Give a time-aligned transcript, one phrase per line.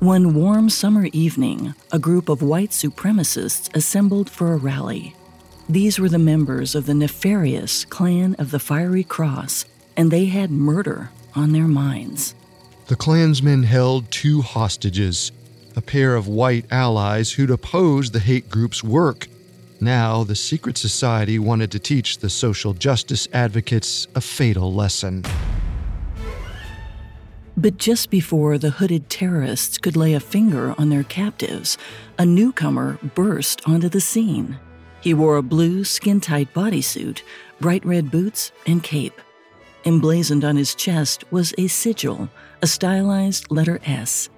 [0.00, 5.14] One warm summer evening, a group of white supremacists assembled for a rally.
[5.68, 9.64] These were the members of the nefarious Clan of the Fiery Cross,
[9.96, 12.34] and they had murder on their minds.
[12.88, 15.32] The Klansmen held two hostages
[15.76, 19.26] a pair of white allies who'd opposed the hate group's work.
[19.80, 25.24] Now, the secret society wanted to teach the social justice advocates a fatal lesson.
[27.56, 31.78] But just before the hooded terrorists could lay a finger on their captives,
[32.18, 34.58] a newcomer burst onto the scene.
[35.00, 37.22] He wore a blue, skin tight bodysuit,
[37.60, 39.20] bright red boots, and cape.
[39.84, 42.28] Emblazoned on his chest was a sigil,
[42.62, 44.30] a stylized letter S.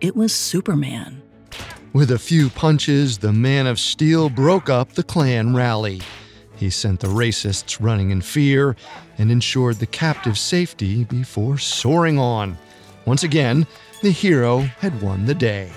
[0.00, 1.22] It was Superman.
[1.92, 6.00] With a few punches, the Man of Steel broke up the Klan rally.
[6.56, 8.74] He sent the racists running in fear
[9.18, 12.56] and ensured the captive's safety before soaring on.
[13.06, 13.66] Once again,
[14.02, 15.70] the hero had won the day.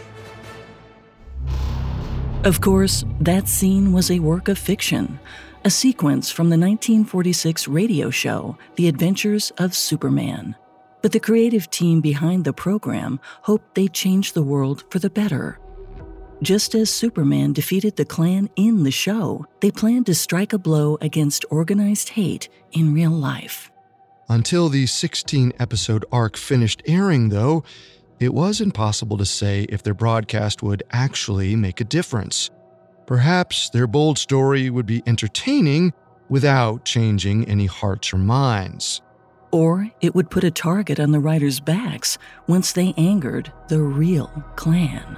[2.43, 5.19] Of course, that scene was a work of fiction,
[5.63, 10.55] a sequence from the 1946 radio show, The Adventures of Superman.
[11.01, 15.59] But the creative team behind the program hoped they'd change the world for the better.
[16.41, 20.97] Just as Superman defeated the Klan in the show, they planned to strike a blow
[21.01, 23.69] against organized hate in real life.
[24.31, 27.63] Until the 16 episode arc finished airing, though,
[28.19, 32.51] it was impossible to say if their broadcast would actually make a difference.
[33.07, 35.93] Perhaps their bold story would be entertaining
[36.29, 39.01] without changing any hearts or minds.
[39.51, 44.27] Or it would put a target on the writers' backs once they angered the real
[44.55, 45.17] Klan.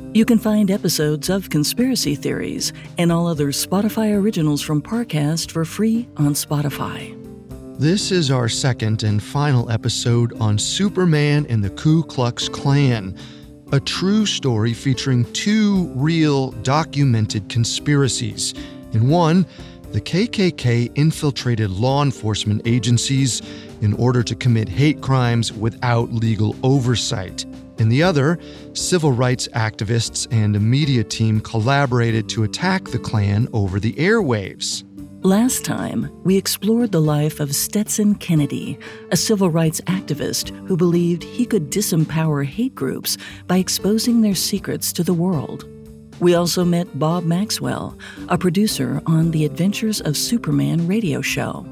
[0.13, 5.63] You can find episodes of Conspiracy Theories and all other Spotify originals from Parcast for
[5.63, 7.17] free on Spotify.
[7.79, 13.17] This is our second and final episode on Superman and the Ku Klux Klan,
[13.71, 18.53] a true story featuring two real documented conspiracies.
[18.91, 19.45] In one,
[19.93, 23.41] the KKK infiltrated law enforcement agencies
[23.79, 27.45] in order to commit hate crimes without legal oversight.
[27.81, 28.37] In the other,
[28.73, 34.83] civil rights activists and a media team collaborated to attack the Klan over the airwaves.
[35.23, 38.77] Last time, we explored the life of Stetson Kennedy,
[39.09, 44.93] a civil rights activist who believed he could disempower hate groups by exposing their secrets
[44.93, 45.67] to the world.
[46.19, 47.97] We also met Bob Maxwell,
[48.29, 51.65] a producer on the Adventures of Superman radio show.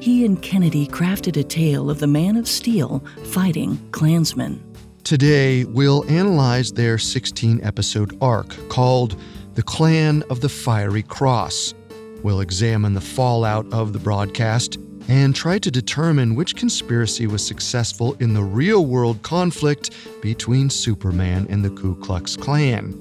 [0.00, 4.69] He and Kennedy crafted a tale of the Man of Steel fighting Klansmen.
[5.04, 9.20] Today, we'll analyze their 16 episode arc called
[9.54, 11.74] The Clan of the Fiery Cross.
[12.22, 14.78] We'll examine the fallout of the broadcast
[15.08, 19.90] and try to determine which conspiracy was successful in the real world conflict
[20.20, 22.94] between Superman and the Ku Klux Klan.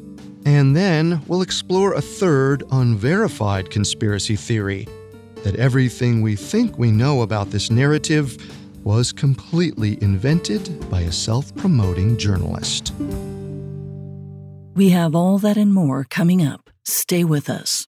[0.45, 4.87] And then we'll explore a third, unverified conspiracy theory
[5.43, 8.37] that everything we think we know about this narrative
[8.83, 12.93] was completely invented by a self promoting journalist.
[14.75, 16.69] We have all that and more coming up.
[16.85, 17.85] Stay with us.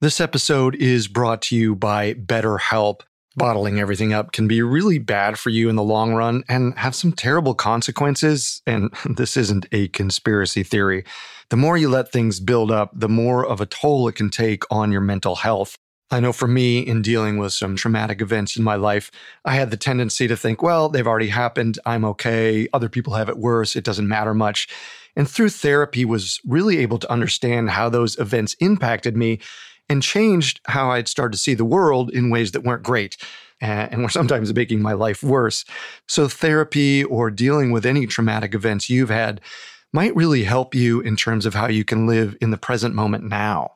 [0.00, 3.00] This episode is brought to you by BetterHelp.
[3.34, 6.94] Bottling everything up can be really bad for you in the long run and have
[6.94, 8.60] some terrible consequences.
[8.66, 11.04] And this isn't a conspiracy theory.
[11.50, 14.64] The more you let things build up, the more of a toll it can take
[14.70, 15.76] on your mental health.
[16.10, 19.10] I know for me, in dealing with some traumatic events in my life,
[19.44, 21.80] I had the tendency to think, well, they've already happened.
[21.84, 22.68] I'm okay.
[22.72, 23.74] Other people have it worse.
[23.74, 24.68] It doesn't matter much.
[25.16, 29.40] And through therapy was really able to understand how those events impacted me
[29.88, 33.16] and changed how I'd started to see the world in ways that weren't great
[33.60, 35.64] and were sometimes making my life worse.
[36.06, 39.40] So therapy or dealing with any traumatic events you've had
[39.92, 43.24] might really help you in terms of how you can live in the present moment
[43.24, 43.75] now.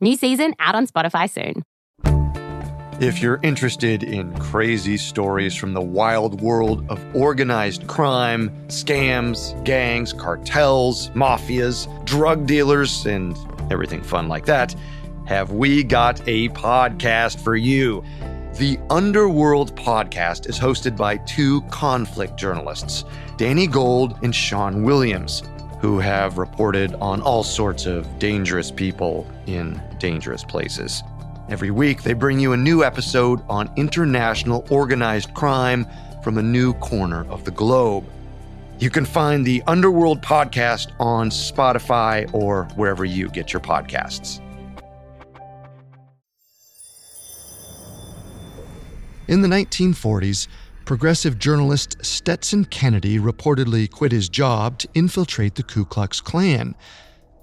[0.00, 1.62] New season out on Spotify soon.
[3.00, 10.12] If you're interested in crazy stories from the wild world of organized crime, scams, gangs,
[10.12, 13.36] cartels, mafias, drug dealers, and
[13.70, 14.74] everything fun like that,
[15.26, 18.04] have we got a podcast for you?
[18.58, 23.04] The Underworld podcast is hosted by two conflict journalists,
[23.38, 25.42] Danny Gold and Sean Williams,
[25.80, 31.04] who have reported on all sorts of dangerous people in dangerous places.
[31.48, 35.86] Every week, they bring you a new episode on international organized crime
[36.24, 38.04] from a new corner of the globe.
[38.80, 44.40] You can find the Underworld podcast on Spotify or wherever you get your podcasts.
[49.28, 50.48] In the 1940s,
[50.84, 56.74] progressive journalist Stetson Kennedy reportedly quit his job to infiltrate the Ku Klux Klan.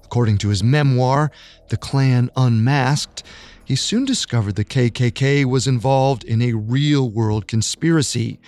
[0.08, 1.30] According to his memoir,
[1.68, 3.24] The Klan Unmasked,
[3.66, 8.40] he soon discovered the KKK was involved in a real world conspiracy.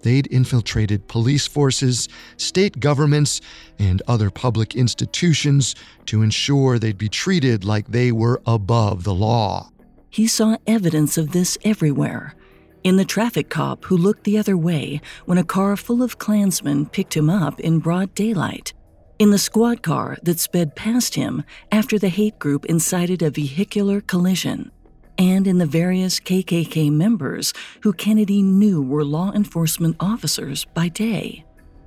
[0.00, 2.08] They'd infiltrated police forces,
[2.38, 3.42] state governments,
[3.78, 5.74] and other public institutions
[6.06, 9.68] to ensure they'd be treated like they were above the law.
[10.08, 12.34] He saw evidence of this everywhere
[12.82, 16.86] in the traffic cop who looked the other way when a car full of Klansmen
[16.86, 18.72] picked him up in broad daylight,
[19.18, 24.00] in the squad car that sped past him after the hate group incited a vehicular
[24.00, 24.70] collision,
[25.16, 27.52] and in the various KKK members
[27.82, 31.44] who Kennedy knew were law enforcement officers by day.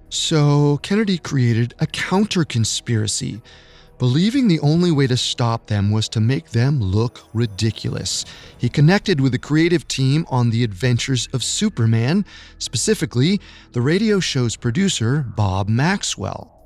[0.10, 3.42] So, Kennedy created a counter conspiracy
[3.98, 8.26] believing the only way to stop them was to make them look ridiculous.
[8.58, 12.26] He connected with the creative team on The Adventures of Superman,
[12.60, 13.42] specifically
[13.72, 16.57] the radio show's producer, Bob Maxwell.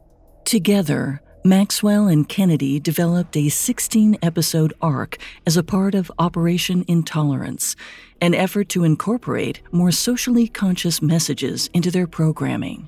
[0.45, 5.17] Together, Maxwell and Kennedy developed a 16 episode arc
[5.47, 7.75] as a part of Operation Intolerance,
[8.21, 12.87] an effort to incorporate more socially conscious messages into their programming.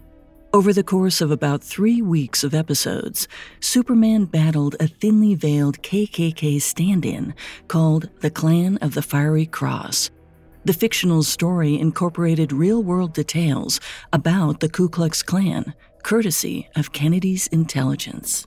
[0.54, 3.28] Over the course of about three weeks of episodes,
[3.60, 7.34] Superman battled a thinly veiled KKK stand in
[7.68, 10.12] called the Clan of the Fiery Cross.
[10.66, 13.80] The fictional story incorporated real world details
[14.14, 15.74] about the Ku Klux Klan,
[16.04, 18.46] courtesy of Kennedy's intelligence.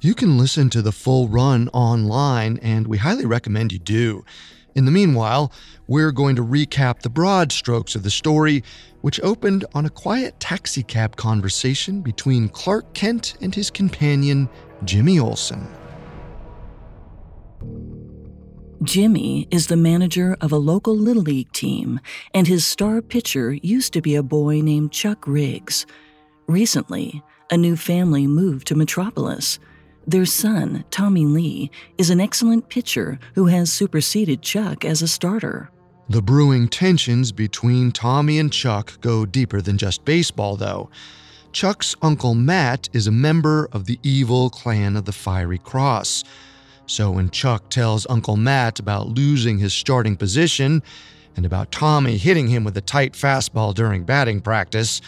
[0.00, 4.24] You can listen to the full run online, and we highly recommend you do.
[4.74, 5.50] In the meanwhile,
[5.86, 8.62] we're going to recap the broad strokes of the story,
[9.00, 14.50] which opened on a quiet taxicab conversation between Clark Kent and his companion,
[14.84, 15.66] Jimmy Olsen.
[18.82, 21.98] Jimmy is the manager of a local Little League team,
[22.34, 25.86] and his star pitcher used to be a boy named Chuck Riggs.
[26.48, 29.58] Recently, a new family moved to Metropolis.
[30.06, 35.70] Their son, Tommy Lee, is an excellent pitcher who has superseded Chuck as a starter.
[36.08, 40.88] The brewing tensions between Tommy and Chuck go deeper than just baseball, though.
[41.50, 46.22] Chuck's uncle Matt is a member of the evil clan of the Fiery Cross.
[46.86, 50.80] So when Chuck tells Uncle Matt about losing his starting position
[51.34, 55.00] and about Tommy hitting him with a tight fastball during batting practice,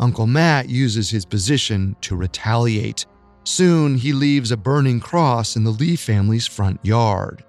[0.00, 3.06] Uncle Matt uses his position to retaliate.
[3.44, 7.44] Soon, he leaves a burning cross in the Lee family's front yard.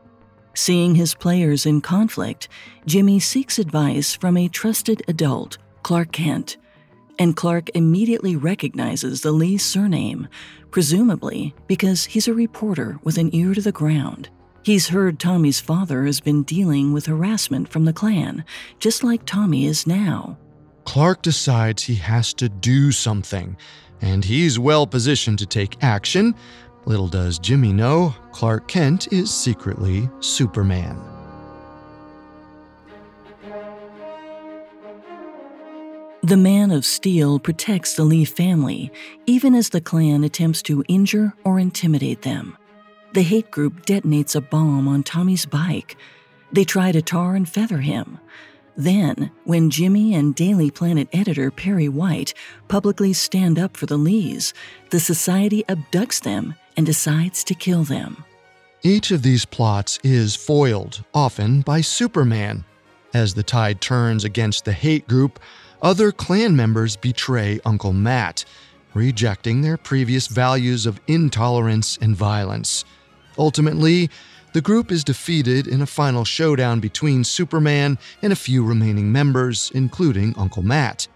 [0.54, 2.48] Seeing his players in conflict,
[2.86, 6.58] Jimmy seeks advice from a trusted adult, Clark Kent.
[7.20, 10.28] And Clark immediately recognizes the Lee surname,
[10.72, 14.30] presumably because he's a reporter with an ear to the ground.
[14.64, 18.44] He's heard Tommy's father has been dealing with harassment from the Klan,
[18.80, 20.38] just like Tommy is now.
[20.86, 23.58] Clark decides he has to do something
[24.02, 26.36] and he's well positioned to take action.
[26.86, 31.02] Little does Jimmy know, Clark Kent is secretly Superman.
[36.22, 38.92] The Man of Steel protects the Lee family,
[39.28, 42.58] even as the clan attempts to injure or intimidate them.
[43.14, 45.98] The hate group detonates a bomb on Tommy's bike.
[46.52, 48.20] They try to tar and feather him.
[48.78, 52.34] Then, when Jimmy and Daily Planet editor Perry White
[52.68, 54.54] publicly stand up for the Lees,
[54.90, 58.26] the Society abducts them and decides to kill them.
[58.84, 62.66] Each of these plots is foiled, often by Superman.
[63.14, 65.40] As the tide turns against the hate group,
[65.82, 68.44] other Klan members betray Uncle Matt,
[68.94, 72.84] rejecting their previous values of intolerance and violence.
[73.38, 74.10] Ultimately,
[74.56, 79.70] the group is defeated in a final showdown between Superman and a few remaining members,
[79.76, 81.10] including Uncle Matt.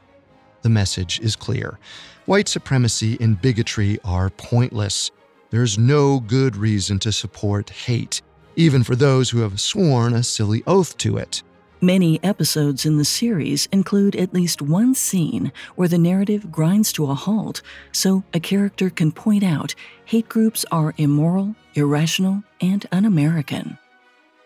[0.61, 1.79] The message is clear
[2.25, 5.11] white supremacy and bigotry are pointless.
[5.51, 8.21] There's no good reason to support hate,
[8.57, 11.41] even for those who have sworn a silly oath to it.
[11.81, 17.09] Many episodes in the series include at least one scene where the narrative grinds to
[17.09, 17.61] a halt
[17.93, 23.77] so a character can point out hate groups are immoral, irrational, and un American.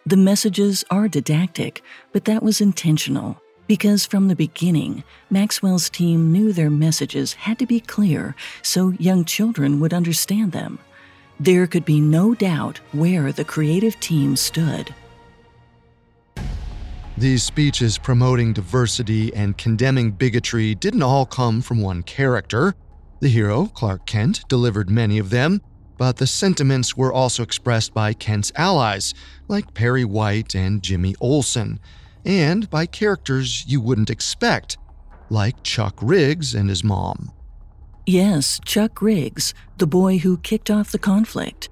[0.05, 6.53] The messages are didactic, but that was intentional because from the beginning, Maxwell's team knew
[6.53, 10.77] their messages had to be clear so young children would understand them.
[11.39, 14.93] There could be no doubt where the creative team stood.
[17.15, 22.73] These speeches promoting diversity and condemning bigotry didn't all come from one character.
[23.19, 25.61] The hero, Clark Kent, delivered many of them,
[25.97, 29.13] but the sentiments were also expressed by Kent's allies,
[29.47, 31.79] like Perry White and Jimmy Olsen,
[32.25, 34.77] and by characters you wouldn't expect,
[35.29, 37.31] like Chuck Riggs and his mom.
[38.07, 41.69] Yes, Chuck Riggs, the boy who kicked off the conflict.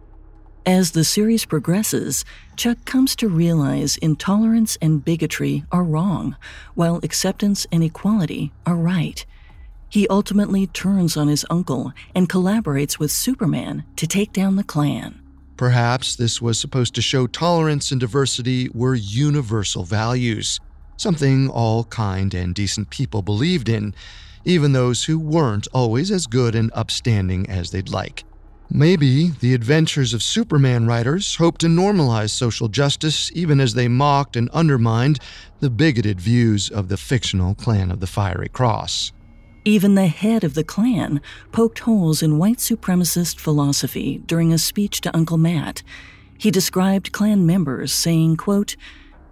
[0.65, 2.23] As the series progresses,
[2.55, 6.35] Chuck comes to realize intolerance and bigotry are wrong,
[6.75, 9.25] while acceptance and equality are right.
[9.89, 15.19] He ultimately turns on his uncle and collaborates with Superman to take down the Klan.
[15.57, 20.59] Perhaps this was supposed to show tolerance and diversity were universal values,
[20.95, 23.95] something all kind and decent people believed in,
[24.45, 28.23] even those who weren't always as good and upstanding as they'd like.
[28.73, 34.37] Maybe the adventures of Superman writers hoped to normalize social justice even as they mocked
[34.37, 35.19] and undermined
[35.59, 39.11] the bigoted views of the fictional Clan of the Fiery Cross.
[39.65, 41.19] Even the head of the Klan
[41.51, 45.83] poked holes in white supremacist philosophy during a speech to Uncle Matt.
[46.37, 48.77] He described Klan members saying, quote,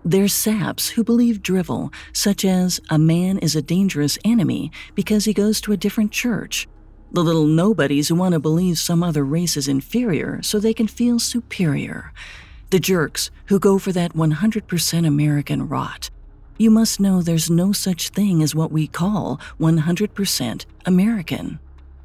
[0.04, 5.34] they're saps who believe drivel, such as a man is a dangerous enemy because he
[5.34, 6.68] goes to a different church
[7.12, 10.88] the little nobodies who want to believe some other race is inferior so they can
[10.88, 12.14] feel superior.
[12.70, 16.10] The jerks who go for that 100% American rot.
[16.58, 21.60] You must know there's no such thing as what we call 100% American.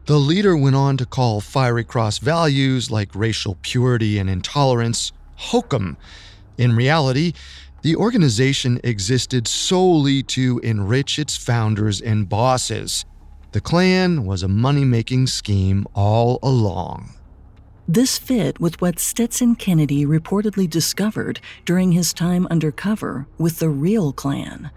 [0.07, 5.97] The leader went on to call Fiery Cross values like racial purity and intolerance hokum.
[6.57, 7.33] In reality,
[7.83, 13.05] the organization existed solely to enrich its founders and bosses.
[13.55, 17.15] The Klan was a money making scheme all along.
[17.87, 24.13] This fit with what Stetson Kennedy reportedly discovered during his time undercover with the real
[24.13, 24.73] Klan.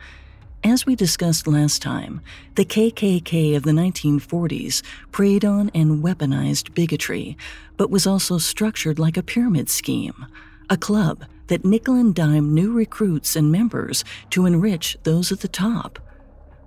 [0.64, 2.22] As we discussed last time,
[2.54, 7.36] the KKK of the 1940s preyed on and weaponized bigotry,
[7.78, 10.28] but was also structured like a pyramid scheme,
[10.70, 15.48] a club that nickel and dime new recruits and members to enrich those at the
[15.48, 15.98] top.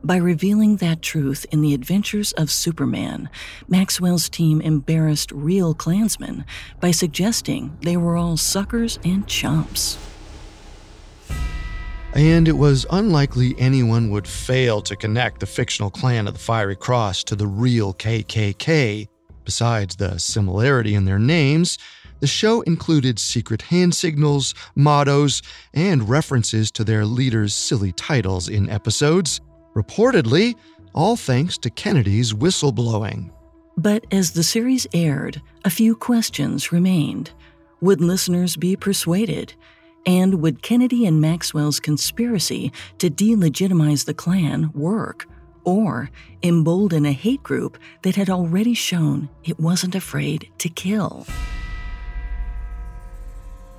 [0.02, 3.28] By revealing that truth in the adventures of Superman,
[3.68, 6.46] Maxwell's team embarrassed real Klansmen
[6.80, 9.98] by suggesting they were all suckers and chumps.
[12.14, 16.76] And it was unlikely anyone would fail to connect the fictional clan of the Fiery
[16.76, 19.06] Cross to the real KKK.
[19.44, 21.76] Besides the similarity in their names,
[22.20, 25.42] the show included secret hand signals, mottos,
[25.74, 29.40] and references to their leaders' silly titles in episodes.
[29.74, 30.54] Reportedly,
[30.94, 33.30] all thanks to Kennedy's whistleblowing.
[33.76, 37.30] But as the series aired, a few questions remained.
[37.80, 39.54] Would listeners be persuaded?
[40.06, 45.26] And would Kennedy and Maxwell's conspiracy to delegitimize the Klan work?
[45.64, 46.10] Or
[46.42, 51.26] embolden a hate group that had already shown it wasn't afraid to kill?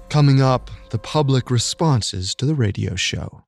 [0.09, 3.43] Coming up, the public responses to the radio show.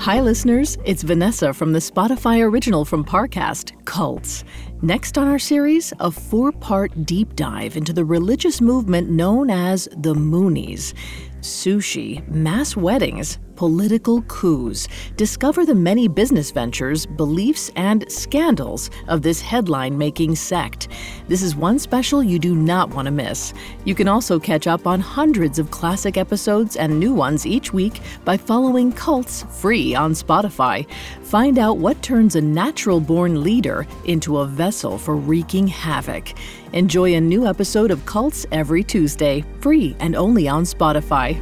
[0.00, 0.78] Hi, listeners.
[0.84, 4.44] It's Vanessa from the Spotify original from Parcast, Cults.
[4.80, 9.88] Next on our series, a four part deep dive into the religious movement known as
[9.96, 10.94] the Moonies.
[11.40, 14.86] sushi, mass weddings, political coups.
[15.16, 20.86] Discover the many business ventures, beliefs, and scandals of this headline making sect.
[21.26, 23.52] This is one special you do not want to miss.
[23.84, 28.00] You can also catch up on hundreds of classic episodes and new ones each week
[28.24, 30.88] by following Cults free on Spotify.
[31.22, 36.32] Find out what turns a natural born leader into a vessel for wreaking havoc.
[36.74, 41.36] Enjoy a new episode of Cults every Tuesday, free and only on Spotify.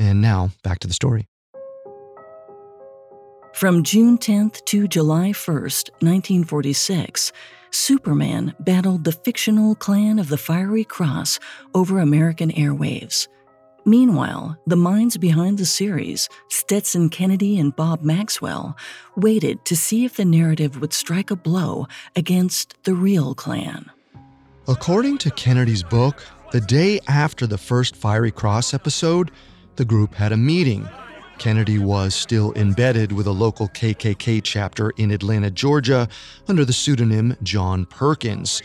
[0.00, 1.26] And now, back to the story.
[3.52, 7.32] From June 10th to July 1st, 1946,
[7.70, 11.38] Superman battled the fictional clan of the Fiery Cross
[11.74, 13.28] over American airwaves.
[13.84, 18.76] Meanwhile, the minds behind the series, Stetson Kennedy and Bob Maxwell,
[19.16, 23.90] waited to see if the narrative would strike a blow against the real Klan.
[24.66, 29.30] According to Kennedy's book, the day after the first Fiery Cross episode,
[29.76, 30.88] the group had a meeting.
[31.38, 36.06] Kennedy was still embedded with a local KKK chapter in Atlanta, Georgia,
[36.48, 38.62] under the pseudonym John Perkins.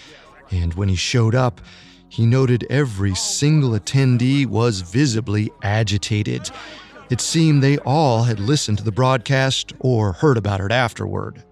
[0.51, 1.61] And when he showed up,
[2.09, 6.49] he noted every single attendee was visibly agitated.
[7.09, 11.43] It seemed they all had listened to the broadcast or heard about it afterward.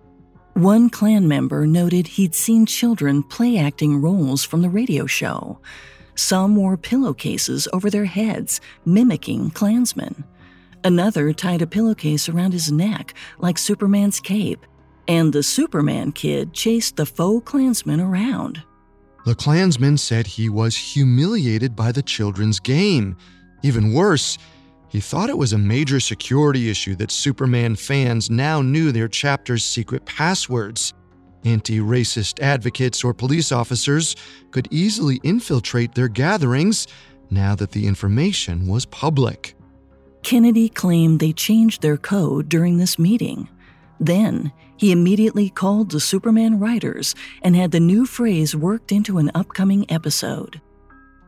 [0.56, 5.60] One Klan member noted he'd seen children play acting roles from the radio show.
[6.16, 10.24] Some wore pillowcases over their heads, mimicking Klansmen.
[10.84, 14.66] Another tied a pillowcase around his neck, like Superman's cape.
[15.08, 18.64] And the Superman kid chased the faux Klansman around.
[19.26, 23.16] The Klansman said he was humiliated by the children's game.
[23.64, 24.38] Even worse,
[24.90, 29.64] he thought it was a major security issue that Superman fans now knew their chapter's
[29.64, 30.94] secret passwords.
[31.46, 34.16] Anti racist advocates or police officers
[34.52, 36.88] could easily infiltrate their gatherings
[37.30, 39.56] now that the information was public.
[40.24, 43.50] Kennedy claimed they changed their code during this meeting.
[44.00, 49.32] Then, he immediately called the Superman writers and had the new phrase worked into an
[49.36, 50.62] upcoming episode.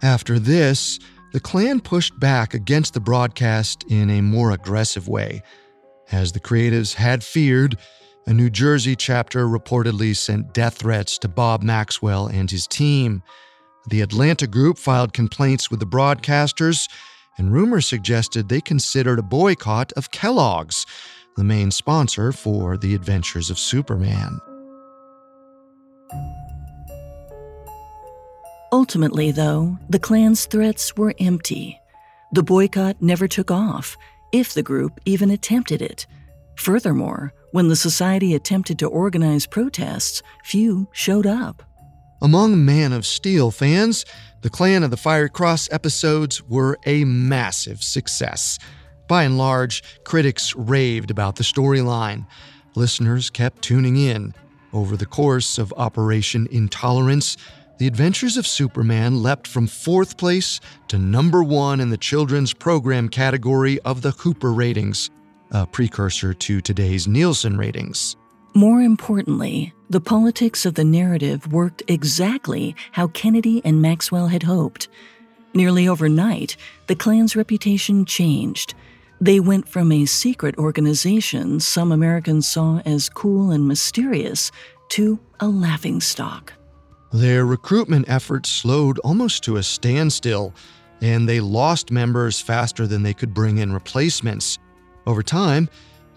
[0.01, 1.00] After this,
[1.34, 5.43] the Klan pushed back against the broadcast in a more aggressive way.
[6.11, 7.77] As the creatives had feared,
[8.27, 13.22] a New Jersey chapter reportedly sent death threats to Bob Maxwell and his team.
[13.90, 16.90] The Atlanta group filed complaints with the broadcasters,
[17.38, 20.88] and rumors suggested they considered a boycott of Kellogg's,
[21.38, 24.40] the main sponsor for The Adventures of Superman.
[28.72, 31.79] Ultimately, though, the Klan's threats were empty.
[32.31, 33.96] The boycott never took off,
[34.31, 36.07] if the group even attempted it.
[36.55, 41.63] Furthermore, when the Society attempted to organize protests, few showed up.
[42.22, 44.03] Among Man of Steel fans,
[44.41, 48.59] the Clan of the Fire Cross episodes were a massive success.
[49.07, 52.27] By and large, critics raved about the storyline.
[52.75, 54.33] Listeners kept tuning in.
[54.74, 57.37] Over the course of Operation Intolerance,
[57.77, 63.07] the Adventures of Superman leapt from fourth place to number one in the children's program
[63.07, 65.09] category of the Hooper ratings
[65.55, 68.18] a precursor to today's Nielsen ratings.
[68.53, 74.89] More importantly, the politics of the narrative worked exactly how Kennedy and Maxwell had hoped.
[75.53, 78.74] Nearly overnight, the Klan's reputation changed.
[79.22, 84.51] They went from a secret organization some Americans saw as cool and mysterious
[84.89, 86.51] to a laughingstock.
[87.13, 90.53] Their recruitment efforts slowed almost to a standstill,
[91.00, 94.59] and they lost members faster than they could bring in replacements.
[95.07, 95.70] Over time,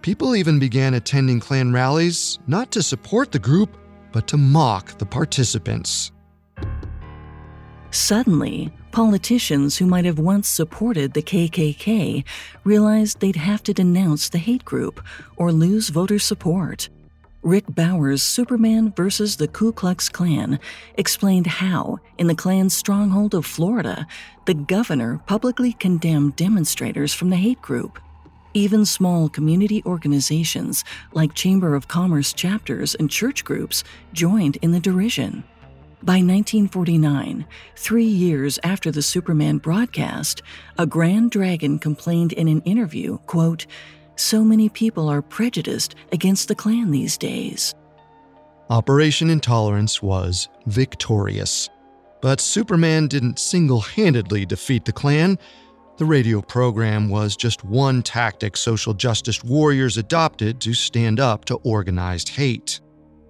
[0.03, 3.77] people even began attending Klan rallies not to support the group,
[4.12, 6.11] but to mock the participants.
[7.90, 12.24] Suddenly, politicians who might have once supported the KKK
[12.64, 15.03] realized they'd have to denounce the hate group
[15.37, 16.88] or lose voter support.
[17.42, 20.59] Rick Bowers' Superman versus the Ku Klux Klan
[20.96, 24.07] explained how, in the Klan's stronghold of Florida,
[24.46, 27.98] the governor publicly condemned demonstrators from the hate group.
[28.59, 34.81] Even small community organizations like Chamber of Commerce chapters and church groups joined in the
[34.81, 35.44] derision.
[36.03, 40.42] By 1949, three years after the Superman broadcast,
[40.77, 43.64] a Grand Dragon complained in an interview, quote,
[44.16, 47.77] So many people are prejudiced against the Klan these days.
[48.71, 51.71] Operation Intolerance was victorious.
[52.21, 55.38] But Superman didn't single handedly defeat the Klan.
[55.98, 61.56] The radio program was just one tactic social justice warriors adopted to stand up to
[61.64, 62.80] organized hate.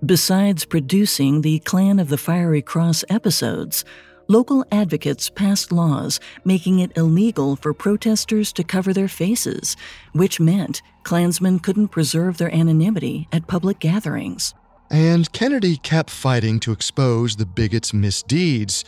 [0.04, 3.87] Besides producing the Clan of the Fiery Cross episodes,
[4.28, 9.74] local advocates passed laws making it illegal for protesters to cover their faces,
[10.12, 14.54] which meant Klansmen couldn't preserve their anonymity at public gatherings.
[14.90, 18.85] And Kennedy kept fighting to expose the bigots' misdeeds.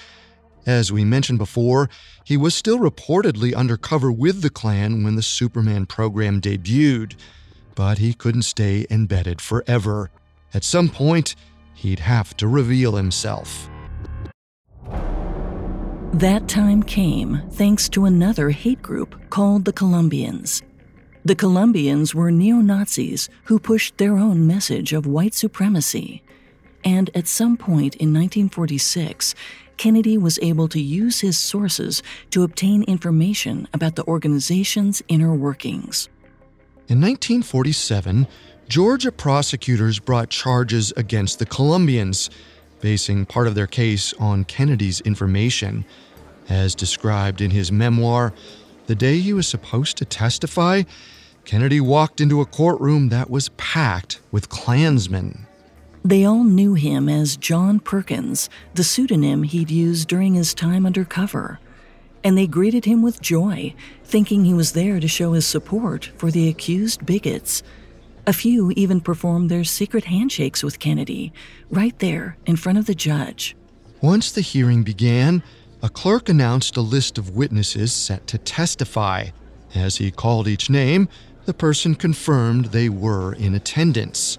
[0.66, 1.88] As we mentioned before,
[2.24, 7.14] he was still reportedly undercover with the Klan when the Superman program debuted,
[7.74, 10.10] but he couldn't stay embedded forever.
[10.52, 11.34] At some point,
[11.74, 13.68] he'd have to reveal himself.
[16.12, 20.62] That time came thanks to another hate group called the Columbians.
[21.24, 26.22] The Columbians were neo Nazis who pushed their own message of white supremacy.
[26.82, 29.34] And at some point in 1946,
[29.80, 36.10] Kennedy was able to use his sources to obtain information about the organization's inner workings.
[36.88, 38.26] In 1947,
[38.68, 42.28] Georgia prosecutors brought charges against the Columbians
[42.82, 45.86] basing part of their case on Kennedy's information.
[46.50, 48.34] As described in his memoir,
[48.86, 50.82] the day he was supposed to testify,
[51.46, 55.46] Kennedy walked into a courtroom that was packed with Klansmen.
[56.04, 61.60] They all knew him as John Perkins, the pseudonym he'd used during his time undercover.
[62.24, 66.30] And they greeted him with joy, thinking he was there to show his support for
[66.30, 67.62] the accused bigots.
[68.26, 71.32] A few even performed their secret handshakes with Kennedy,
[71.70, 73.56] right there in front of the judge.
[74.00, 75.42] Once the hearing began,
[75.82, 79.28] a clerk announced a list of witnesses set to testify.
[79.74, 81.08] As he called each name,
[81.44, 84.38] the person confirmed they were in attendance.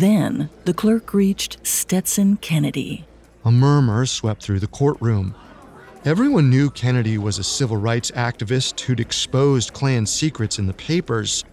[0.00, 3.04] Then the clerk reached Stetson Kennedy.
[3.44, 5.34] A murmur swept through the courtroom.
[6.04, 11.44] Everyone knew Kennedy was a civil rights activist who'd exposed Klan secrets in the papers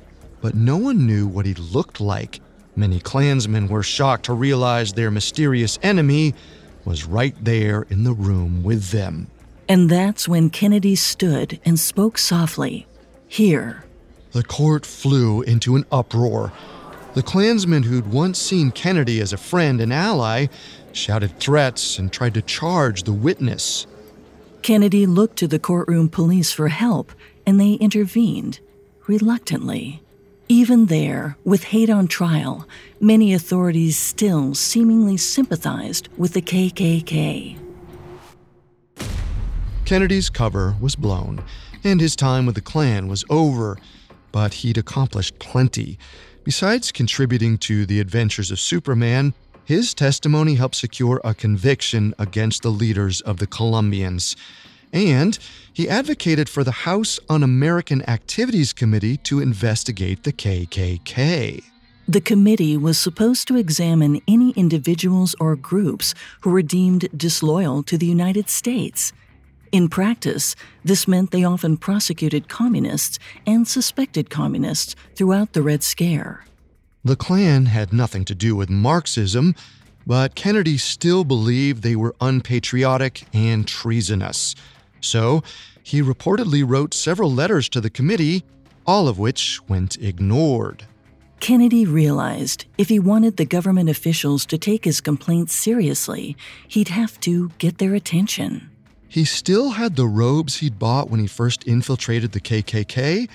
[0.44, 2.42] but no one knew what he looked like.
[2.76, 6.36] Many Klansmen were shocked to realize their mysterious enemy
[6.84, 9.28] was right there in the room with them.
[9.70, 12.88] And that's when Kennedy stood and spoke softly.
[13.26, 13.86] Here.
[14.34, 16.52] The court flew into an uproar.
[17.14, 20.48] The Klansmen who'd once seen Kennedy as a friend and ally
[20.94, 23.86] shouted threats and tried to charge the witness.
[24.64, 27.12] Kennedy looked to the courtroom police for help,
[27.46, 28.60] and they intervened,
[29.06, 30.02] reluctantly.
[30.50, 32.68] Even there, with hate on trial,
[33.00, 37.60] many authorities still seemingly sympathized with the KKK.
[39.86, 41.44] Kennedy's cover was blown,
[41.84, 43.78] and his time with the Klan was over,
[44.32, 46.00] but he'd accomplished plenty.
[46.44, 52.70] Besides contributing to the adventures of Superman, his testimony helped secure a conviction against the
[52.70, 54.36] leaders of the Columbians.
[54.92, 55.40] And
[55.72, 61.64] he advocated for the House Un American Activities Committee to investigate the KKK.
[62.08, 67.98] The committee was supposed to examine any individuals or groups who were deemed disloyal to
[67.98, 69.14] the United States.
[69.74, 70.56] In practice,
[70.86, 76.46] this meant they often prosecuted communists and suspected communists throughout the Red Scare.
[77.04, 79.56] The Klan had nothing to do with Marxism,
[80.06, 84.54] but Kennedy still believed they were unpatriotic and treasonous.
[85.02, 85.42] So,
[85.82, 88.44] he reportedly wrote several letters to the committee,
[88.86, 90.86] all of which went ignored.
[91.40, 97.20] Kennedy realized if he wanted the government officials to take his complaints seriously, he'd have
[97.22, 98.70] to get their attention.
[99.14, 103.30] He still had the robes he'd bought when he first infiltrated the KKK,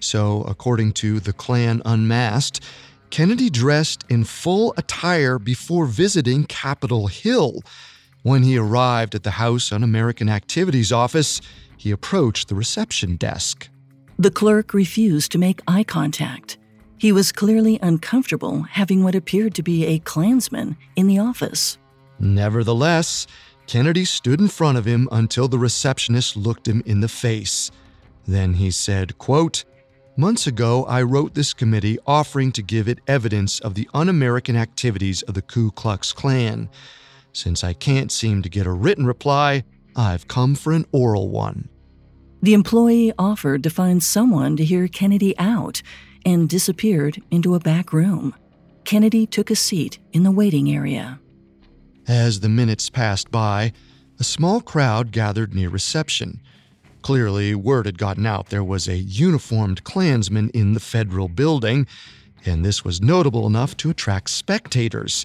[0.00, 2.64] so, according to the Klan Unmasked,
[3.10, 7.62] Kennedy dressed in full attire before visiting Capitol Hill
[8.22, 11.40] when he arrived at the House Un American Activities office,
[11.76, 13.68] he approached the reception desk.
[14.18, 16.58] The clerk refused to make eye contact.
[16.98, 21.78] He was clearly uncomfortable having what appeared to be a Klansman in the office.
[22.18, 23.26] Nevertheless,
[23.70, 27.70] Kennedy stood in front of him until the receptionist looked him in the face.
[28.26, 29.64] Then he said, quote,
[30.16, 34.56] Months ago, I wrote this committee offering to give it evidence of the un American
[34.56, 36.68] activities of the Ku Klux Klan.
[37.32, 39.62] Since I can't seem to get a written reply,
[39.94, 41.68] I've come for an oral one.
[42.42, 45.80] The employee offered to find someone to hear Kennedy out
[46.26, 48.34] and disappeared into a back room.
[48.82, 51.20] Kennedy took a seat in the waiting area.
[52.08, 53.72] As the minutes passed by,
[54.18, 56.40] a small crowd gathered near reception.
[57.02, 61.86] Clearly, word had gotten out there was a uniformed Klansman in the federal building,
[62.44, 65.24] and this was notable enough to attract spectators.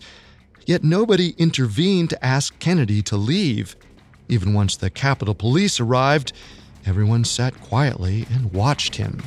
[0.65, 3.75] Yet nobody intervened to ask Kennedy to leave.
[4.29, 6.33] Even once the Capitol Police arrived,
[6.85, 9.21] everyone sat quietly and watched him.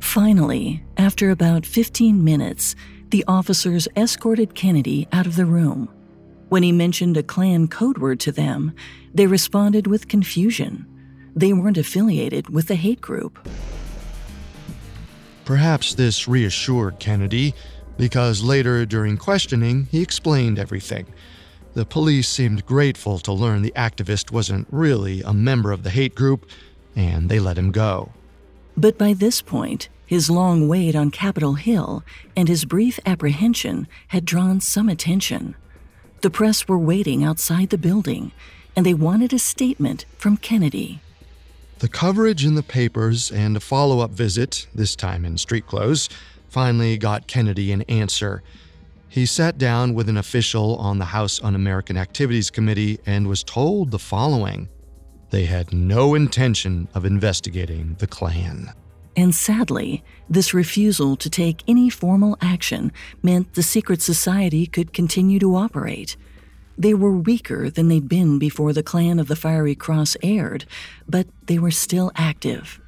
[0.00, 2.74] Finally, after about 15 minutes,
[3.10, 5.88] the officers escorted Kennedy out of the room.
[6.48, 8.74] When he mentioned a Klan code word to them,
[9.14, 10.86] they responded with confusion.
[11.34, 13.48] They weren't affiliated with the hate group.
[15.44, 17.54] Perhaps this reassured Kennedy,
[17.96, 21.06] because later during questioning, he explained everything.
[21.74, 26.14] The police seemed grateful to learn the activist wasn't really a member of the hate
[26.14, 26.46] group,
[26.96, 28.12] and they let him go.
[28.76, 32.04] But by this point, his long wait on Capitol Hill
[32.36, 35.56] and his brief apprehension had drawn some attention.
[36.22, 38.32] The press were waiting outside the building,
[38.74, 41.00] and they wanted a statement from Kennedy.
[41.80, 46.08] The coverage in the papers and a follow up visit, this time in street clothes,
[46.48, 48.42] finally got Kennedy an answer.
[49.08, 53.42] He sat down with an official on the House Un American Activities Committee and was
[53.42, 54.68] told the following
[55.30, 58.72] They had no intention of investigating the Klan.
[59.16, 65.38] And sadly, this refusal to take any formal action meant the secret society could continue
[65.38, 66.16] to operate.
[66.76, 70.66] They were weaker than they'd been before the Clan of the Fiery Cross aired,
[71.08, 72.78] but they were still active.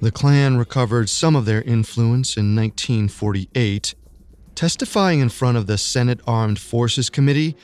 [0.00, 3.94] The Klan recovered some of their influence in 1948.
[4.54, 7.56] Testifying in front of the Senate Armed Forces Committee,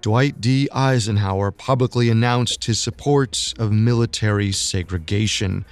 [0.00, 0.68] Dwight D.
[0.72, 5.66] Eisenhower publicly announced his support of military segregation.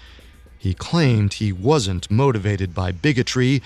[0.58, 3.62] He claimed he wasn't motivated by bigotry,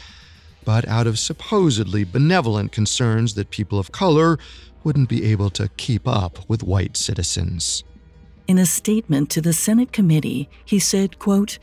[0.64, 4.38] but out of supposedly benevolent concerns that people of color
[4.84, 7.82] wouldn't be able to keep up with white citizens.
[8.46, 11.58] In a statement to the Senate committee, he said, quote,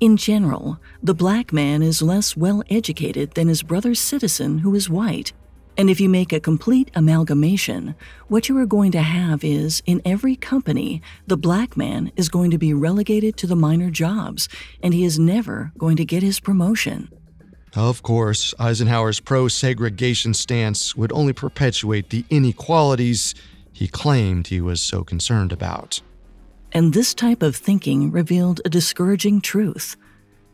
[0.00, 4.90] in general, the black man is less well educated than his brother citizen who is
[4.90, 5.32] white.
[5.78, 7.94] And if you make a complete amalgamation,
[8.28, 12.50] what you are going to have is in every company, the black man is going
[12.50, 14.48] to be relegated to the minor jobs,
[14.82, 17.08] and he is never going to get his promotion.
[17.74, 23.34] Of course, Eisenhower's pro segregation stance would only perpetuate the inequalities
[23.72, 26.02] he claimed he was so concerned about.
[26.72, 29.96] And this type of thinking revealed a discouraging truth.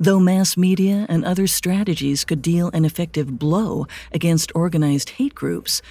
[0.00, 5.82] Though mass media and other strategies could deal an effective blow against organized hate groups,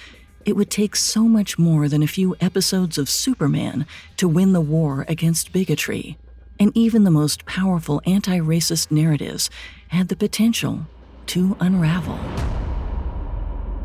[0.46, 3.84] it would take so much more than a few episodes of Superman
[4.16, 6.16] to win the war against bigotry.
[6.58, 9.50] And even the most powerful anti racist narratives
[9.88, 10.86] had the potential
[11.26, 12.18] to unravel.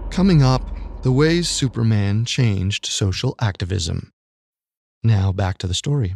[0.10, 0.70] Coming up,
[1.02, 4.14] the ways Superman changed social activism.
[5.04, 6.16] Now back to the story.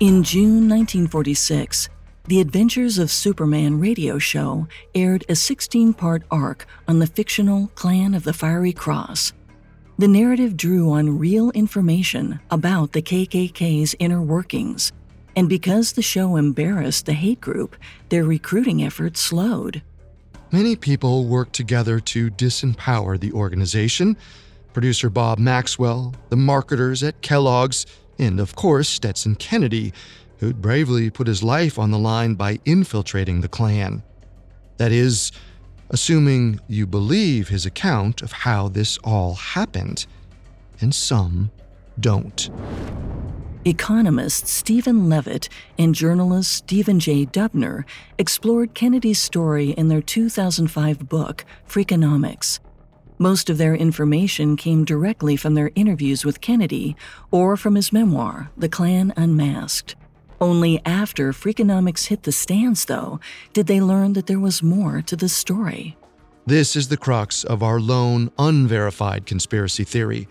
[0.00, 1.88] In June 1946,
[2.28, 8.14] the Adventures of Superman radio show aired a 16 part arc on the fictional Clan
[8.14, 9.32] of the Fiery Cross.
[9.98, 14.92] The narrative drew on real information about the KKK's inner workings
[15.34, 17.74] and because the show embarrassed the hate group,
[18.08, 19.82] their recruiting efforts slowed.
[20.52, 24.16] Many people worked together to disempower the organization.
[24.72, 27.84] Producer Bob Maxwell, the marketers at Kellogg's,
[28.18, 29.92] and of course Stetson Kennedy,
[30.38, 34.02] who'd bravely put his life on the line by infiltrating the Klan.
[34.76, 35.32] That is,
[35.90, 40.06] assuming you believe his account of how this all happened.
[40.80, 41.50] And some
[41.98, 42.48] don't.
[43.64, 47.26] Economist Stephen Levitt and journalist Stephen J.
[47.26, 47.84] Dubner
[48.16, 52.60] explored Kennedy's story in their 2005 book, Freakonomics.
[53.18, 56.96] Most of their information came directly from their interviews with Kennedy
[57.30, 59.96] or from his memoir, The Klan Unmasked.
[60.40, 63.18] Only after Freakonomics hit the stands, though,
[63.52, 65.96] did they learn that there was more to the story.
[66.46, 70.28] This is the crux of our lone, unverified conspiracy theory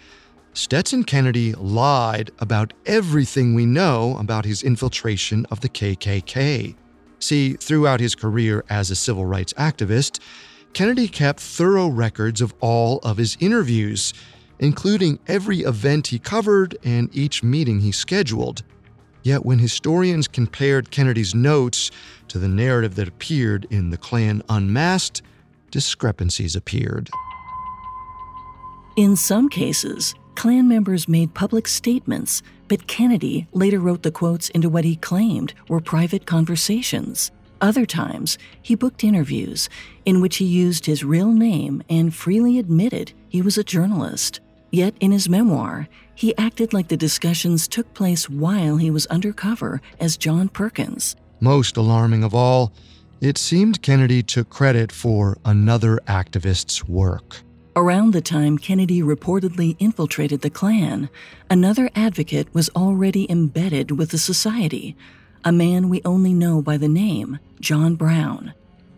[0.58, 6.76] Stetson Kennedy lied about everything we know about his infiltration of the KKK.
[7.20, 10.20] See, throughout his career as a civil rights activist,
[10.78, 14.14] Kennedy kept thorough records of all of his interviews,
[14.60, 18.62] including every event he covered and each meeting he scheduled.
[19.24, 21.90] Yet when historians compared Kennedy's notes
[22.28, 25.24] to the narrative that appeared in The Klan Unmasked,
[25.72, 27.10] discrepancies appeared.
[28.96, 34.70] In some cases, Klan members made public statements, but Kennedy later wrote the quotes into
[34.70, 37.32] what he claimed were private conversations.
[37.60, 39.70] Other times, he booked interviews
[40.06, 44.40] in which he used his real name and freely admitted he was a journalist.
[44.72, 49.82] Yet in his memoir, he acted like the discussions took place while he was undercover
[50.00, 51.16] as John Perkins.
[51.40, 52.74] Most alarming of all,
[53.22, 57.38] it seemed Kennedy took credit for another activist's work.
[57.76, 61.10] Around the time Kennedy reportedly infiltrated the Klan,
[61.50, 64.96] another advocate was already embedded with the society,
[65.44, 68.54] a man we only know by the name John Brown.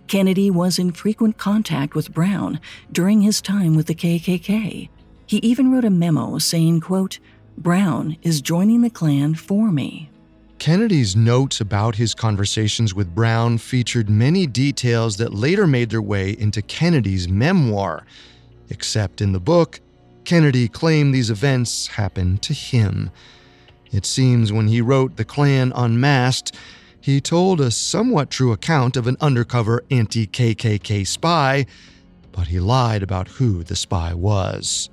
[0.07, 2.59] Kennedy was in frequent contact with Brown
[2.91, 4.89] during his time with the KKK.
[5.27, 7.19] He even wrote a memo saying, quote,
[7.57, 10.09] Brown is joining the Klan for me.
[10.57, 16.31] Kennedy's notes about his conversations with Brown featured many details that later made their way
[16.31, 18.05] into Kennedy's memoir.
[18.69, 19.79] Except in the book,
[20.25, 23.09] Kennedy claimed these events happened to him.
[23.91, 26.55] It seems when he wrote The Klan Unmasked,
[27.01, 31.65] he told a somewhat true account of an undercover anti KKK spy,
[32.31, 34.89] but he lied about who the spy was.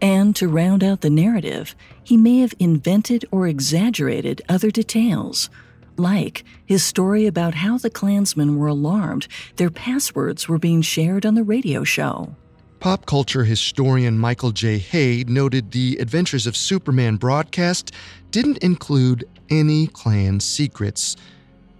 [0.00, 5.48] And to round out the narrative, he may have invented or exaggerated other details,
[5.96, 11.34] like his story about how the Klansmen were alarmed their passwords were being shared on
[11.34, 12.34] the radio show.
[12.82, 14.76] Pop culture historian Michael J.
[14.76, 17.92] Hay noted the Adventures of Superman broadcast
[18.32, 21.14] didn't include any Klan secrets.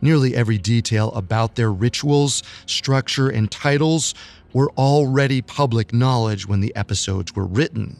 [0.01, 4.15] Nearly every detail about their rituals, structure, and titles
[4.53, 7.97] were already public knowledge when the episodes were written.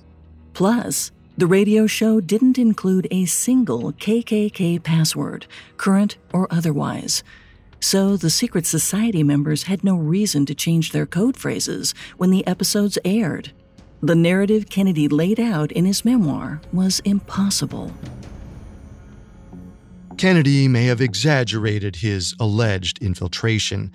[0.55, 7.25] Plus, the radio show didn't include a single KKK password, current or otherwise
[7.83, 12.47] so the secret society members had no reason to change their code phrases when the
[12.47, 13.53] episodes aired.
[14.01, 17.93] The narrative Kennedy laid out in his memoir was impossible.
[20.17, 23.91] Kennedy may have exaggerated his alleged infiltration.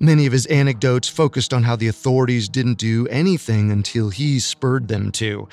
[0.00, 4.88] Many of his anecdotes focused on how the authorities didn't do anything until he spurred
[4.88, 5.48] them to.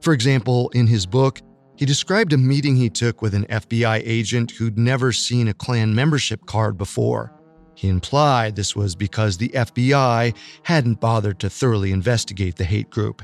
[0.00, 1.40] For example, in his book,
[1.82, 5.92] he described a meeting he took with an FBI agent who'd never seen a Klan
[5.92, 7.32] membership card before.
[7.74, 13.20] He implied this was because the FBI hadn't bothered to thoroughly investigate the hate group.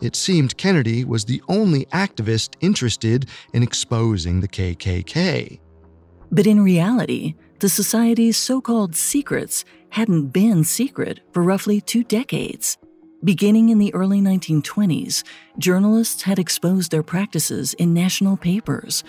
[0.00, 5.60] It seemed Kennedy was the only activist interested in exposing the KKK.
[6.32, 12.78] But in reality, the Society's so called secrets hadn't been secret for roughly two decades.
[13.24, 15.22] Beginning in the early 1920s,
[15.56, 19.04] journalists had exposed their practices in national papers.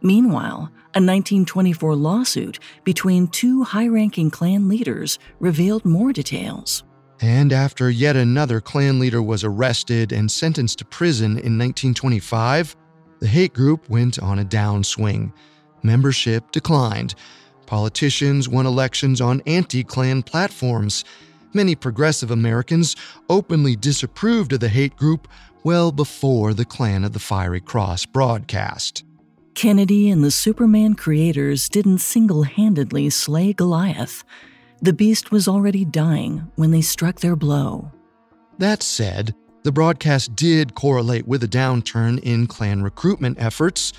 [0.00, 6.82] Meanwhile, a 1924 lawsuit between two high ranking Klan leaders revealed more details.
[7.20, 12.74] And after yet another Klan leader was arrested and sentenced to prison in 1925,
[13.20, 15.32] the hate group went on a downswing.
[15.84, 17.14] Membership declined.
[17.66, 21.04] Politicians won elections on anti Klan platforms
[21.54, 22.96] many progressive Americans
[23.28, 25.28] openly disapproved of the hate group
[25.64, 29.04] well before the Clan of the Fiery Cross broadcast.
[29.54, 34.24] Kennedy and the Superman creators didn't single handedly slay Goliath.
[34.80, 37.92] The beast was already dying when they struck their blow.
[38.58, 43.92] That said, the broadcast did correlate with a downturn in Klan recruitment efforts.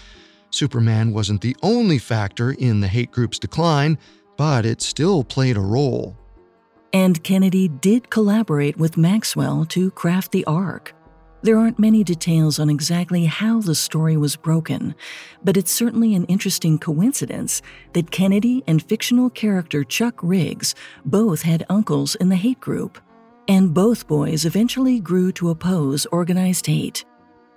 [0.49, 3.97] Superman wasn't the only factor in the hate group's decline,
[4.35, 6.17] but it still played a role.
[6.93, 10.93] And Kennedy did collaborate with Maxwell to craft the arc.
[11.41, 14.95] There aren't many details on exactly how the story was broken,
[15.43, 21.65] but it's certainly an interesting coincidence that Kennedy and fictional character Chuck Riggs both had
[21.67, 22.97] uncles in the hate group.
[23.49, 27.03] And both boys eventually grew to oppose organized hate.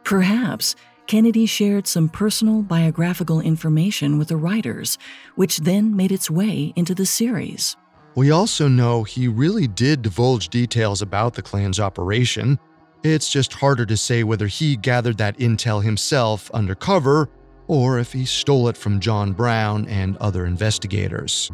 [0.03, 0.75] Perhaps
[1.07, 4.99] Kennedy shared some personal biographical information with the writers,
[5.37, 7.77] which then made its way into the series.
[8.17, 12.59] We also know he really did divulge details about the Klan's operation.
[13.05, 17.29] It's just harder to say whether he gathered that intel himself undercover
[17.67, 21.53] or if he stole it from John Brown and other investigators.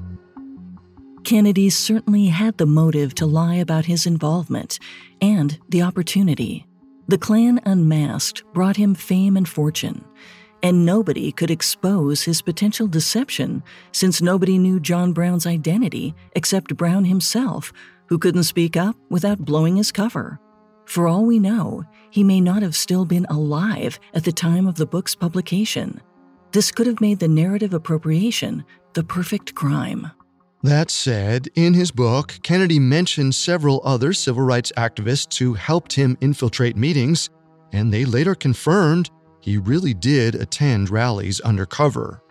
[1.25, 4.79] Kennedy certainly had the motive to lie about his involvement
[5.21, 6.65] and the opportunity.
[7.09, 10.05] The Klan Unmasked brought him fame and fortune
[10.63, 17.05] and nobody could expose his potential deception since nobody knew John Brown's identity except Brown
[17.05, 17.73] himself,
[18.07, 20.39] who couldn't speak up without blowing his cover.
[20.85, 24.75] For all we know, he may not have still been alive at the time of
[24.77, 26.01] the book's publication.
[26.53, 30.11] This could have made the narrative appropriation the perfect crime.
[30.63, 36.17] That said, in his book, Kennedy mentioned several other civil rights activists who helped him
[36.21, 37.31] infiltrate meetings,
[37.73, 39.11] and they later confirmed
[39.43, 42.23] he really did attend rallies undercover.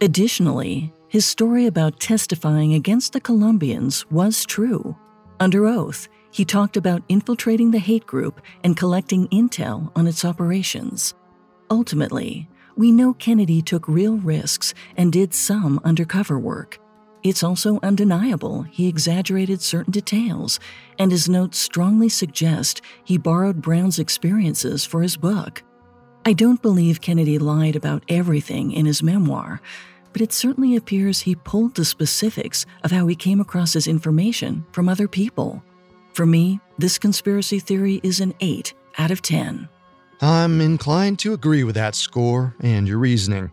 [0.00, 4.96] Additionally, his story about testifying against the Columbians was true.
[5.38, 11.14] Under oath, he talked about infiltrating the hate group and collecting intel on its operations.
[11.70, 16.80] Ultimately, we know Kennedy took real risks and did some undercover work.
[17.22, 20.58] It's also undeniable he exaggerated certain details,
[20.98, 25.62] and his notes strongly suggest he borrowed Brown's experiences for his book.
[26.26, 29.60] I don't believe Kennedy lied about everything in his memoir,
[30.14, 34.64] but it certainly appears he pulled the specifics of how he came across his information
[34.72, 35.62] from other people.
[36.14, 39.68] For me, this conspiracy theory is an 8 out of 10.
[40.22, 43.50] I'm inclined to agree with that score and your reasoning.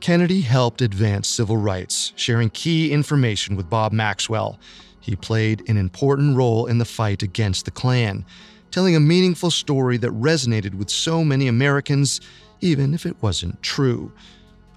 [0.00, 4.58] Kennedy helped advance civil rights, sharing key information with Bob Maxwell.
[5.00, 8.24] He played an important role in the fight against the Klan,
[8.70, 12.20] telling a meaningful story that resonated with so many Americans,
[12.60, 14.12] even if it wasn't true.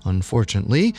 [0.06, 0.96] Unfortunately,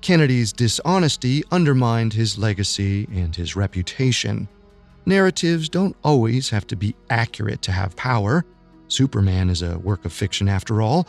[0.00, 4.48] Kennedy's dishonesty undermined his legacy and his reputation.
[5.04, 8.44] Narratives don't always have to be accurate to have power.
[8.88, 11.06] Superman is a work of fiction after all.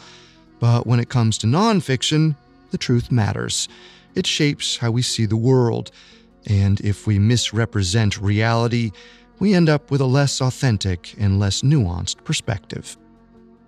[0.59, 2.35] But when it comes to nonfiction,
[2.71, 3.67] the truth matters.
[4.15, 5.91] It shapes how we see the world.
[6.47, 8.91] And if we misrepresent reality,
[9.39, 12.97] we end up with a less authentic and less nuanced perspective.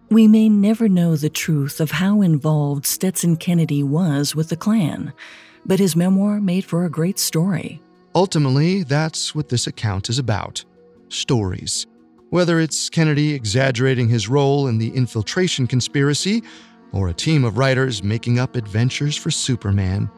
[0.10, 5.14] We may never know the truth of how involved Stetson Kennedy was with the Klan,
[5.66, 7.80] but his memoir made for a great story.
[8.16, 10.66] Ultimately, that's what this account is about
[11.10, 11.86] stories.
[12.30, 16.44] Whether it's Kennedy exaggerating his role in the infiltration conspiracy,
[16.92, 20.10] or a team of writers making up adventures for Superman,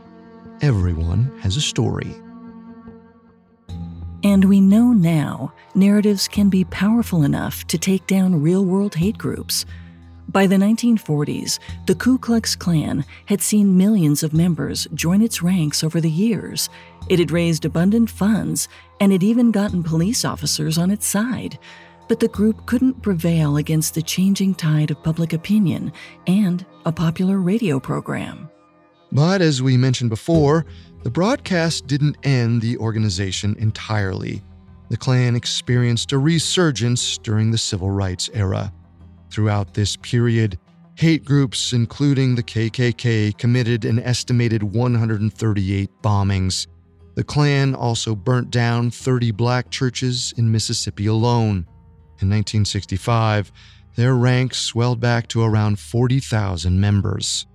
[0.62, 2.16] everyone has a story.
[4.24, 9.18] And we know now narratives can be powerful enough to take down real world hate
[9.18, 9.66] groups.
[10.30, 15.84] By the 1940s, the Ku Klux Klan had seen millions of members join its ranks
[15.84, 16.70] over the years.
[17.10, 18.70] It had raised abundant funds
[19.00, 21.58] and had even gotten police officers on its side.
[22.08, 25.92] But the group couldn't prevail against the changing tide of public opinion
[26.28, 28.50] and a popular radio program.
[29.12, 30.66] But as we mentioned before,
[31.04, 34.44] the broadcast didn't end the organization entirely.
[34.90, 38.72] The Klan experienced a resurgence during the civil rights era.
[39.30, 40.60] Throughout this period,
[40.96, 46.68] hate groups, including the KKK, committed an estimated 138 bombings.
[47.16, 51.66] The Klan also burnt down 30 black churches in Mississippi alone.
[52.20, 53.52] In 1965,
[53.96, 57.48] their ranks swelled back to around 40,000 members.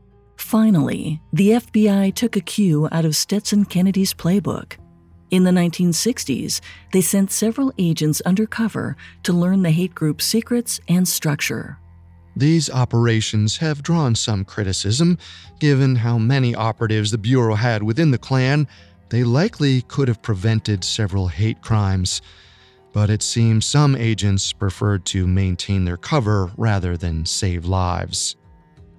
[0.47, 4.75] Finally, the FBI took a cue out of Stetson Kennedy's playbook.
[5.33, 6.61] In the 1960s,
[6.93, 11.81] they sent several agents undercover to learn the hate group's secrets and structure.
[12.37, 15.19] These operations have drawn some criticism.
[15.59, 18.69] Given how many operatives the Bureau had within the Klan,
[19.09, 22.23] they likely could have prevented several hate crimes.
[22.93, 28.37] But it seems some agents preferred to maintain their cover rather than save lives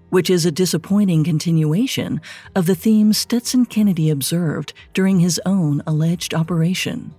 [0.09, 2.21] which is a disappointing continuation
[2.55, 7.13] of the theme Stetson Kennedy observed during his own alleged operation.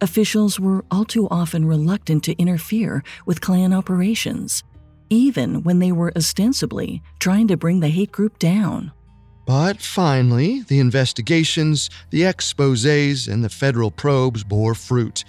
[0.00, 4.62] Officials were all too often reluctant to interfere with Klan operations,
[5.10, 8.92] even when they were ostensibly trying to bring the hate group down.
[9.44, 15.24] But finally, the investigations, the exposes, and the federal probes bore fruit.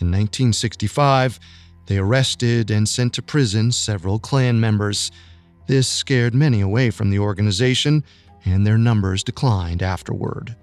[0.00, 1.38] In 1965,
[1.86, 5.10] they arrested and sent to prison several Klan members.
[5.68, 8.02] This scared many away from the organization,
[8.46, 10.56] and their numbers declined afterward.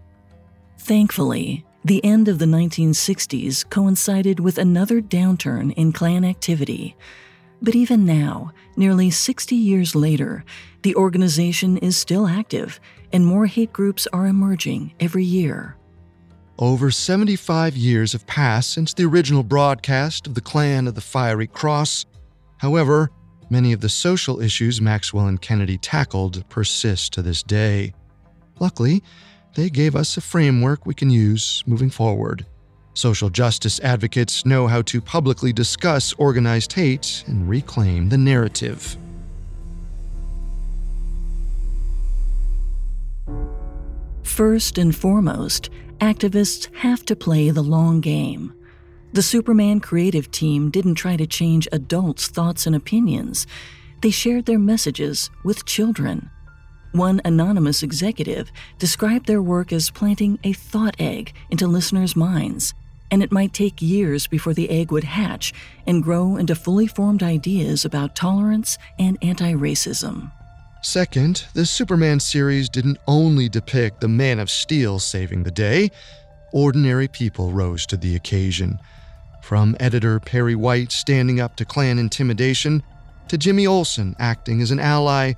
[0.80, 6.98] Thankfully, the end of the 1960s coincided with another downturn in Klan activity.
[7.62, 10.44] But even now, nearly 60 years later,
[10.82, 12.80] the organization is still active,
[13.14, 15.78] and more hate groups are emerging every year.
[16.58, 21.48] Over 75 years have passed since the original broadcast of the Clan of the Fiery
[21.48, 22.08] Cross.
[22.58, 23.12] However,
[23.50, 27.94] Many of the social issues Maxwell and Kennedy tackled persist to this day.
[28.60, 29.04] Luckily,
[29.56, 32.46] they gave us a framework we can use moving forward.
[32.96, 38.98] Social justice advocates know how to publicly discuss organized hate and reclaim the narrative.
[44.24, 45.70] First and foremost,
[46.00, 48.54] activists have to play the long game.
[49.16, 53.48] The Superman creative team didn't try to change adults' thoughts and opinions,
[54.02, 56.30] they shared their messages with children.
[56.92, 62.74] One anonymous executive described their work as planting a thought egg into listeners' minds,
[63.10, 65.54] and it might take years before the egg would hatch
[65.88, 70.30] and grow into fully formed ideas about tolerance and anti racism.
[70.84, 75.90] Second, the Superman series didn't only depict the Man of Steel saving the day,
[76.52, 78.78] ordinary people rose to the occasion.
[79.46, 82.82] From editor Perry White standing up to Klan intimidation,
[83.28, 85.34] to Jimmy Olsen acting as an ally,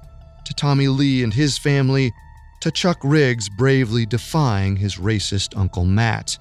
[0.46, 2.14] to Tommy Lee and his family,
[2.62, 6.38] to Chuck Riggs bravely defying his racist Uncle Matt.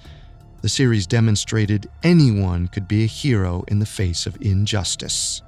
[0.62, 5.42] The series demonstrated anyone could be a hero in the face of injustice.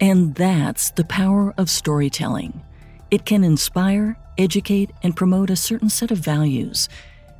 [0.00, 2.62] And that's the power of storytelling.
[3.10, 6.88] It can inspire educate, and promote a certain set of values.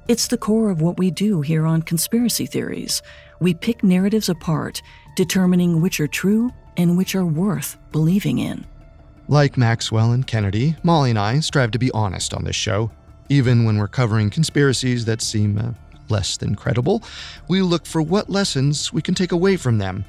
[0.06, 3.02] It's the core of what we do here on Conspiracy Theories.
[3.40, 4.82] We pick narratives apart,
[5.16, 8.66] determining which are true and which are worth believing in.
[9.28, 12.90] Like Maxwell and Kennedy, Molly and I strive to be honest on this show.
[13.28, 15.72] Even when we're covering conspiracies that seem uh,
[16.08, 17.02] less than credible,
[17.48, 20.04] we look for what lessons we can take away from them.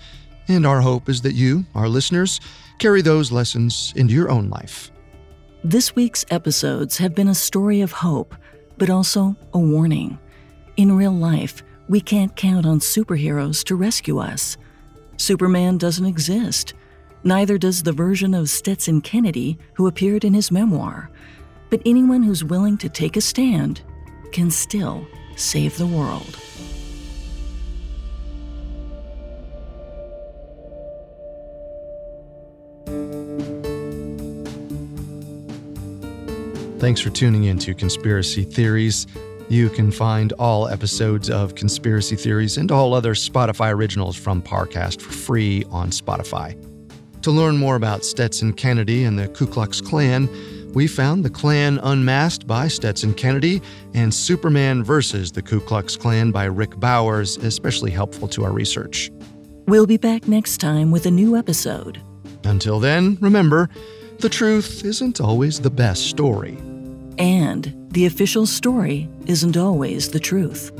[0.48, 2.42] And our hope is that you, our listeners,
[2.80, 4.92] carry those lessons into your own life.
[5.64, 8.36] This week's episodes have been a story of hope,
[8.78, 10.18] but also a warning.
[10.76, 11.62] In real life,
[11.92, 14.56] we can't count on superheroes to rescue us.
[15.18, 16.74] Superman doesn't exist.
[17.26, 21.12] Neither does the version of Stetson Kennedy who appeared in his memoir.
[21.70, 23.82] But anyone who's willing to take a stand
[24.32, 26.38] can still save the world.
[36.80, 39.08] Thanks for tuning in to Conspiracy Theories.
[39.52, 45.02] You can find all episodes of Conspiracy Theories and all other Spotify originals from Parcast
[45.02, 46.56] for free on Spotify.
[47.24, 50.30] To learn more about Stetson Kennedy and the Ku Klux Klan,
[50.74, 53.62] we found The Klan Unmasked by Stetson Kennedy
[53.93, 59.12] and Superman versus the Ku Klux Klan by Rick Bowers, especially helpful to our research.
[59.68, 62.02] We'll be back next time with a new episode.
[62.45, 63.70] Until then, remember,
[64.20, 66.58] the truth isn't always the best story.
[67.22, 70.72] And the official story isn't always the truth.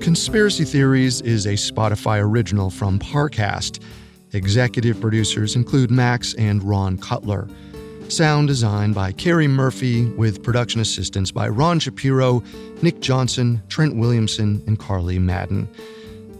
[0.00, 3.82] Conspiracy Theories is a Spotify original from Parcast.
[4.34, 7.48] Executive producers include Max and Ron Cutler.
[8.08, 12.40] Sound design by Carrie Murphy, with production assistance by Ron Shapiro,
[12.82, 15.68] Nick Johnson, Trent Williamson, and Carly Madden.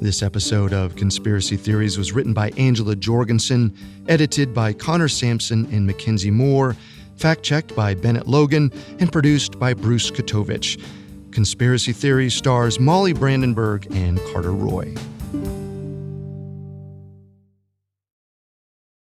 [0.05, 3.75] This episode of Conspiracy Theories was written by Angela Jorgensen,
[4.07, 6.77] edited by Connor Sampson and Mackenzie Moore,
[7.17, 10.79] fact checked by Bennett Logan, and produced by Bruce Katovich.
[11.31, 14.95] Conspiracy Theories stars Molly Brandenburg and Carter Roy.